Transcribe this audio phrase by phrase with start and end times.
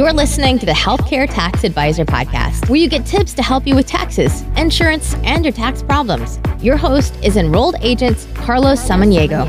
[0.00, 3.76] You're listening to the Healthcare Tax Advisor Podcast, where you get tips to help you
[3.76, 6.40] with taxes, insurance, and your tax problems.
[6.62, 9.44] Your host is enrolled agent Carlos Samaniego.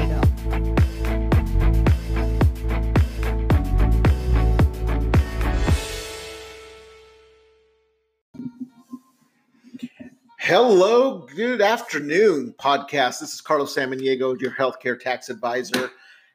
[10.37, 13.21] Hello, good afternoon, podcast.
[13.21, 15.91] This is Carlos Samaniego, your healthcare tax advisor.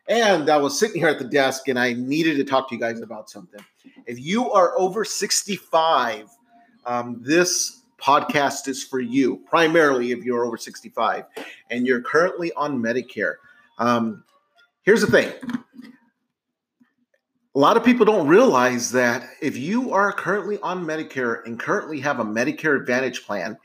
[0.09, 2.81] And I was sitting here at the desk and I needed to talk to you
[2.81, 3.61] guys about something.
[4.07, 6.29] If you are over 65,
[6.85, 11.25] um, this podcast is for you, primarily if you're over 65
[11.71, 13.35] and you're currently on Medicare.
[13.79, 14.23] Um,
[14.83, 15.33] here's the thing
[17.57, 21.99] a lot of people don't realize that if you are currently on Medicare and currently
[22.01, 23.57] have a Medicare Advantage plan,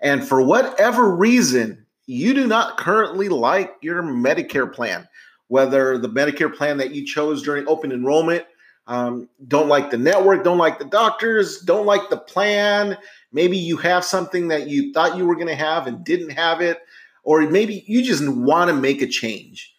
[0.00, 5.08] and for whatever reason you do not currently like your Medicare plan,
[5.52, 8.42] whether the Medicare plan that you chose during open enrollment,
[8.86, 12.96] um, don't like the network, don't like the doctors, don't like the plan.
[13.32, 16.62] Maybe you have something that you thought you were going to have and didn't have
[16.62, 16.80] it,
[17.22, 19.76] or maybe you just want to make a change.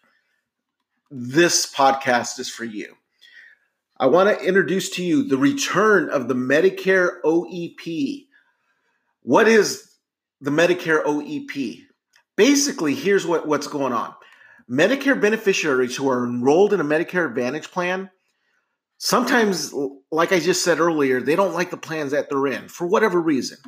[1.10, 2.94] This podcast is for you.
[3.98, 8.28] I want to introduce to you the return of the Medicare OEP.
[9.24, 9.96] What is
[10.40, 11.80] the Medicare OEP?
[12.36, 14.14] Basically, here's what, what's going on
[14.70, 18.10] Medicare beneficiaries who are enrolled in a Medicare Advantage plan,
[18.98, 19.74] sometimes,
[20.10, 23.20] like I just said earlier, they don't like the plans that they're in for whatever
[23.20, 23.58] reason.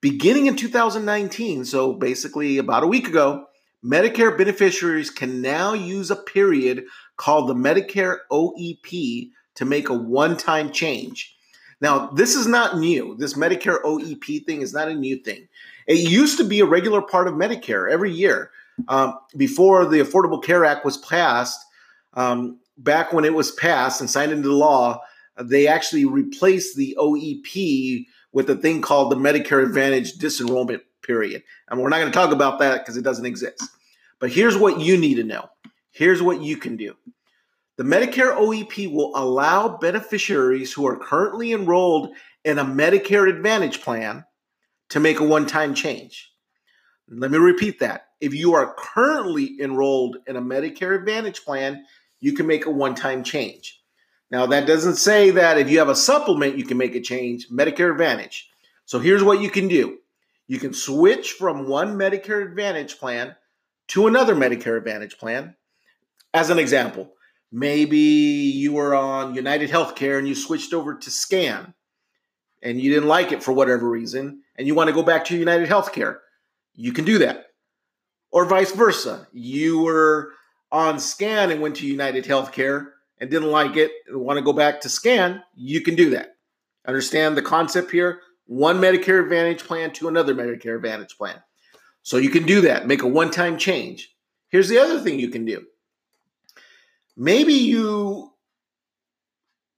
[0.00, 3.46] Beginning in 2019, so basically about a week ago,
[3.84, 6.84] Medicare beneficiaries can now use a period
[7.16, 11.34] called the Medicare OEP to make a one time change.
[11.80, 13.16] Now, this is not new.
[13.18, 15.48] This Medicare OEP thing is not a new thing.
[15.86, 18.50] It used to be a regular part of Medicare every year
[18.88, 21.60] um, before the Affordable Care Act was passed,
[22.14, 25.00] um, back when it was passed and signed into law,
[25.40, 31.42] they actually replaced the OEP with a thing called the Medicare Advantage disenrollment period.
[31.68, 33.62] And we're not going to talk about that because it doesn't exist.
[34.18, 35.48] But here's what you need to know.
[35.92, 36.94] Here's what you can do.
[37.76, 42.10] The Medicare OEP will allow beneficiaries who are currently enrolled
[42.44, 44.24] in a Medicare Advantage plan
[44.90, 46.30] to make a one time change.
[47.08, 51.84] Let me repeat that if you are currently enrolled in a Medicare Advantage plan,
[52.20, 53.82] you can make a one time change.
[54.30, 57.48] Now, that doesn't say that if you have a supplement, you can make a change,
[57.48, 58.48] Medicare Advantage.
[58.84, 59.98] So here's what you can do
[60.46, 63.36] you can switch from one Medicare Advantage plan
[63.88, 65.56] to another Medicare Advantage plan.
[66.34, 67.12] As an example,
[67.50, 71.74] maybe you were on United Healthcare and you switched over to SCAN
[72.62, 75.36] and you didn't like it for whatever reason and you want to go back to
[75.36, 76.18] United Healthcare.
[76.74, 77.46] You can do that
[78.30, 79.26] or vice versa.
[79.32, 80.32] You were
[80.72, 84.52] on SCAN and went to United Healthcare and didn't like it and want to go
[84.52, 86.36] back to SCAN, you can do that.
[86.86, 88.20] Understand the concept here?
[88.46, 91.36] One Medicare Advantage plan to another Medicare Advantage plan.
[92.02, 94.14] So you can do that, make a one time change.
[94.48, 95.64] Here's the other thing you can do.
[97.16, 98.32] Maybe you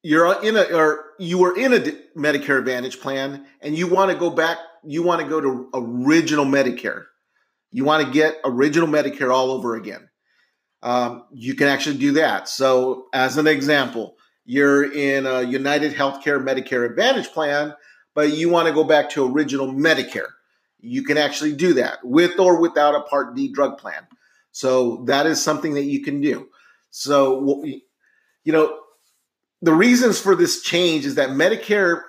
[0.05, 1.79] you're in a or you were in a
[2.17, 6.45] Medicare Advantage plan and you want to go back you want to go to original
[6.45, 7.05] Medicare
[7.73, 10.09] you want to get original Medicare all over again,
[10.83, 12.49] um, you can actually do that.
[12.49, 17.75] So, as an example, you're in a United Healthcare Medicare Advantage plan,
[18.15, 20.29] but you want to go back to original Medicare.
[20.81, 24.07] You can actually do that with or without a Part D drug plan.
[24.51, 26.49] So, that is something that you can do.
[26.91, 28.79] So, you know,
[29.63, 32.03] the reasons for this change is that Medicare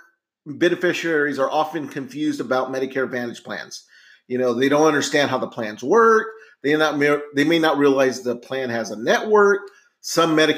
[0.45, 3.85] beneficiaries are often confused about Medicare Advantage plans.
[4.27, 6.27] You know, they don't understand how the plans work.
[6.63, 6.99] They not
[7.35, 9.61] they may not realize the plan has a network.
[10.01, 10.53] Some Medi,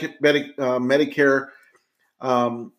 [0.57, 1.47] uh, Medicare
[2.19, 2.73] um,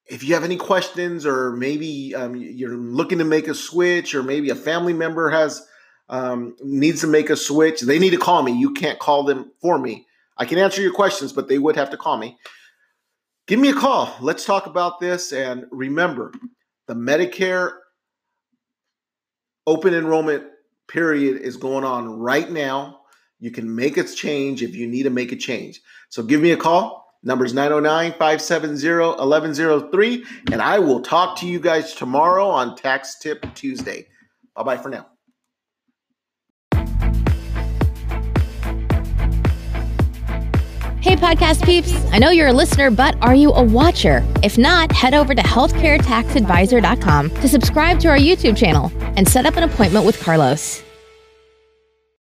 [0.08, 4.22] if you have any questions or maybe um, you're looking to make a switch or
[4.22, 5.66] maybe a family member has
[6.08, 9.52] um, needs to make a switch they need to call me you can't call them
[9.60, 10.06] for me
[10.38, 12.38] i can answer your questions but they would have to call me
[13.48, 14.14] give me a call.
[14.20, 15.32] Let's talk about this.
[15.32, 16.32] And remember,
[16.86, 17.72] the Medicare
[19.66, 20.44] open enrollment
[20.86, 23.00] period is going on right now.
[23.40, 25.80] You can make a change if you need to make a change.
[26.10, 27.07] So give me a call.
[27.22, 30.24] Numbers 909 570 1103.
[30.52, 34.06] And I will talk to you guys tomorrow on Tax Tip Tuesday.
[34.54, 35.06] Bye bye for now.
[41.00, 41.94] Hey, podcast peeps.
[42.12, 44.22] I know you're a listener, but are you a watcher?
[44.42, 49.56] If not, head over to healthcaretaxadvisor.com to subscribe to our YouTube channel and set up
[49.56, 50.82] an appointment with Carlos.